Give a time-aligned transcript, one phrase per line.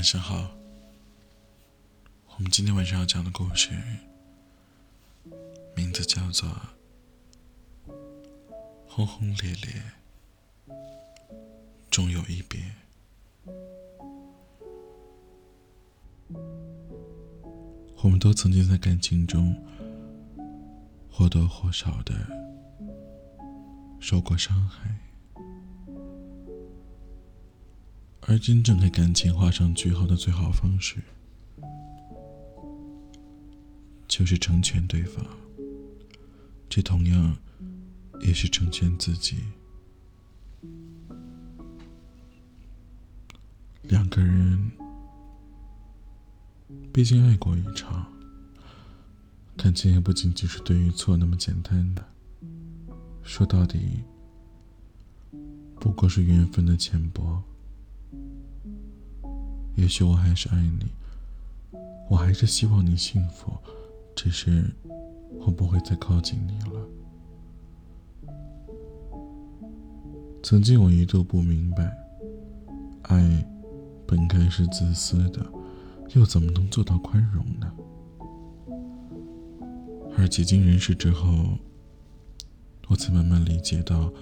[0.00, 0.50] 晚上好。
[2.34, 3.68] 我们今天晚上要讲的故事，
[5.76, 6.48] 名字叫做
[8.88, 9.82] 《轰轰烈烈，
[11.90, 12.62] 终有一别》。
[18.02, 19.54] 我们都曾经在感情中
[21.10, 22.14] 或多或少的
[24.00, 25.09] 受过伤害。
[28.30, 31.02] 而真正给感情画上句号的最好方式，
[34.06, 35.26] 就是成全对方。
[36.68, 37.36] 这同样
[38.20, 39.38] 也是成全自己。
[43.82, 44.70] 两个人
[46.92, 48.06] 毕竟爱过一场，
[49.56, 52.08] 感情也不仅仅是对与错那么简单的。
[53.24, 54.04] 说到底，
[55.80, 57.42] 不过是缘分的浅薄。
[59.76, 60.86] 也许我还是爱你，
[62.10, 63.52] 我还是希望你幸福，
[64.14, 64.64] 只是
[65.40, 66.86] 我不会再靠近你了。
[70.42, 71.96] 曾经我一度不明白，
[73.02, 73.46] 爱
[74.06, 75.46] 本该是自私的，
[76.14, 77.72] 又怎么能做到宽容呢？
[80.18, 81.58] 而几经人事之后，
[82.88, 84.12] 我才慢慢理解到，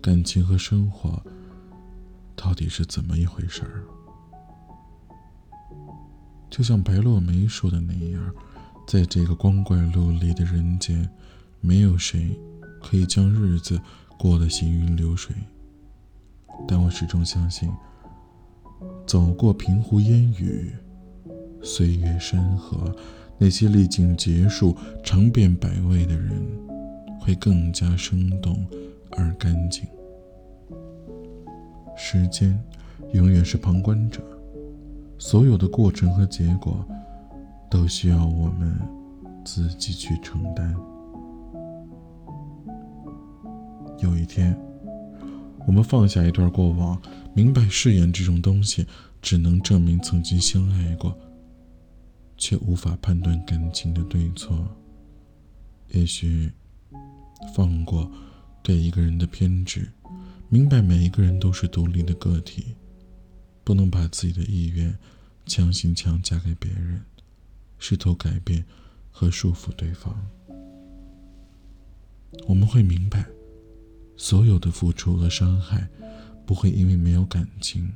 [0.00, 1.22] 感情和生活
[2.52, 3.82] 到底是怎么一回事儿。
[6.50, 8.34] 就像白落梅说的那样，
[8.86, 11.08] 在这个光怪陆离的人间，
[11.62, 12.38] 没有谁
[12.82, 13.80] 可以将日子
[14.18, 15.34] 过得行云流水。
[16.68, 17.72] 但我始终相信，
[19.06, 20.74] 走过平湖烟雨、
[21.62, 22.94] 岁月山河，
[23.38, 26.46] 那些历经劫数、尝遍百味的人，
[27.18, 28.66] 会更加生动
[29.12, 29.86] 而干净。
[32.12, 32.62] 时间
[33.14, 34.20] 永远是旁观者。
[35.18, 36.86] 所有的过程和结果，
[37.70, 38.78] 都需要我们
[39.46, 40.76] 自己去承担。
[43.98, 44.54] 有一天，
[45.66, 47.00] 我们放下一段过往，
[47.32, 48.86] 明白誓言这种东西
[49.22, 51.16] 只能证明曾经相爱过，
[52.36, 54.68] 却无法判断感情的对错。
[55.92, 56.52] 也许，
[57.54, 58.10] 放过
[58.62, 59.90] 对一个人的偏执，
[60.52, 62.76] 明白每一个人都是独立的个体。
[63.64, 64.94] 不能把自己的意愿
[65.46, 67.00] 强行强加给别人，
[67.78, 68.62] 试图改变
[69.10, 70.14] 和束缚对方。
[72.46, 73.24] 我们会明白，
[74.14, 75.88] 所有的付出和伤害，
[76.44, 77.90] 不会因为没有感情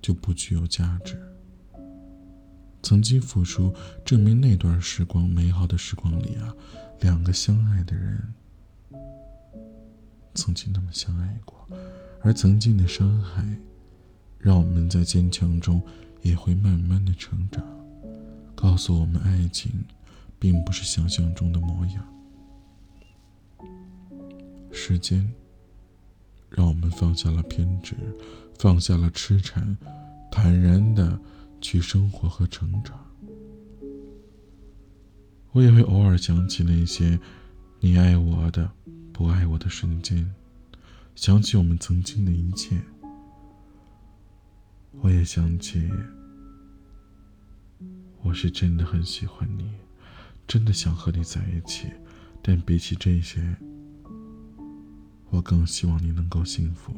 [0.00, 1.20] 就不具有价值。
[2.82, 3.74] 曾经付出，
[4.06, 6.54] 证明那段时光美好的时光里啊，
[7.00, 8.22] 两个相爱的人
[10.38, 11.66] 曾经那么相爱过。
[12.20, 13.44] 而曾经的伤害，
[14.38, 15.82] 让我们在坚强中
[16.22, 17.64] 也会慢慢的成长，
[18.54, 19.72] 告诉我们爱情
[20.38, 22.04] 并不是想象中的模样。
[24.70, 25.28] 时间
[26.48, 27.94] 让我们放下了偏执，
[28.58, 29.76] 放下了痴缠，
[30.30, 31.18] 坦然的
[31.60, 32.98] 去生活和成长。
[35.52, 37.18] 我也会偶尔想起那些
[37.80, 38.70] 你爱我的、
[39.18, 40.32] 不爱我的瞬间。
[41.16, 42.80] 想起我们曾经的一切，
[44.92, 45.90] 我也想起，
[48.22, 49.72] 我是真的很喜欢你，
[50.46, 51.88] 真的想和你在一起。
[52.40, 53.56] 但比起这些，
[55.30, 56.94] 我更希望你能够幸福。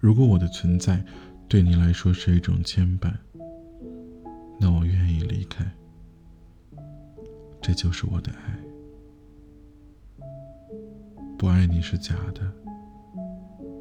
[0.00, 1.02] 如果我的存在
[1.48, 3.14] 对你来说是一种牵绊，
[4.60, 5.64] 那我愿意离开。
[7.62, 8.69] 这就是我的爱。
[11.40, 12.52] 不爱你是假的，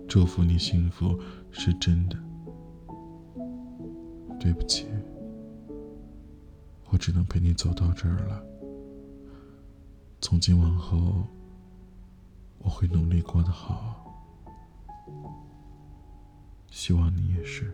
[0.08, 1.20] 祝福你幸福
[1.52, 2.18] 是真的。
[4.40, 4.88] 对不起，
[6.90, 8.42] 我只能陪你走到这儿了。
[10.22, 11.28] 从今往后，
[12.60, 14.06] 我会努力过得好，
[16.70, 17.74] 希望你也是。